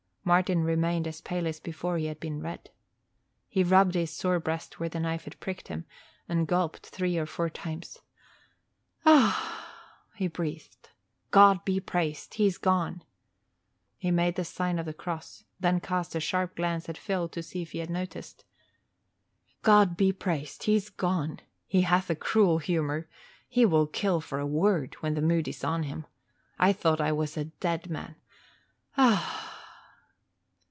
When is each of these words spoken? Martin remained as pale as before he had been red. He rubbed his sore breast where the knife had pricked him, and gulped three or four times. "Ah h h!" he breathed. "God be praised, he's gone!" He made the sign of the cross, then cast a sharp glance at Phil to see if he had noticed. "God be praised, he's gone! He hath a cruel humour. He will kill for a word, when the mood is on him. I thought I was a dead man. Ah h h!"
Martin 0.23 0.63
remained 0.63 1.07
as 1.07 1.19
pale 1.19 1.47
as 1.47 1.59
before 1.59 1.97
he 1.97 2.05
had 2.05 2.19
been 2.19 2.39
red. 2.39 2.69
He 3.49 3.63
rubbed 3.63 3.95
his 3.95 4.11
sore 4.11 4.39
breast 4.39 4.79
where 4.79 4.87
the 4.87 4.99
knife 4.99 5.23
had 5.23 5.39
pricked 5.39 5.67
him, 5.67 5.83
and 6.29 6.45
gulped 6.47 6.85
three 6.85 7.17
or 7.17 7.25
four 7.25 7.49
times. 7.49 7.97
"Ah 9.03 9.33
h 9.33 10.13
h!" 10.13 10.17
he 10.19 10.27
breathed. 10.27 10.91
"God 11.31 11.65
be 11.65 11.79
praised, 11.79 12.35
he's 12.35 12.59
gone!" 12.59 13.03
He 13.97 14.11
made 14.11 14.35
the 14.35 14.45
sign 14.45 14.77
of 14.77 14.85
the 14.85 14.93
cross, 14.93 15.43
then 15.59 15.79
cast 15.79 16.13
a 16.13 16.19
sharp 16.19 16.55
glance 16.55 16.87
at 16.87 16.99
Phil 16.99 17.27
to 17.29 17.41
see 17.41 17.63
if 17.63 17.71
he 17.71 17.79
had 17.79 17.89
noticed. 17.89 18.45
"God 19.63 19.97
be 19.97 20.13
praised, 20.13 20.63
he's 20.63 20.91
gone! 20.91 21.39
He 21.65 21.81
hath 21.81 22.11
a 22.11 22.15
cruel 22.15 22.59
humour. 22.59 23.09
He 23.49 23.65
will 23.65 23.87
kill 23.87 24.21
for 24.21 24.37
a 24.37 24.45
word, 24.45 24.93
when 24.99 25.15
the 25.15 25.21
mood 25.21 25.47
is 25.47 25.63
on 25.63 25.81
him. 25.83 26.05
I 26.59 26.73
thought 26.73 27.01
I 27.01 27.11
was 27.11 27.37
a 27.37 27.45
dead 27.45 27.89
man. 27.89 28.15
Ah 28.95 29.17
h 29.39 29.43
h!" 29.47 29.47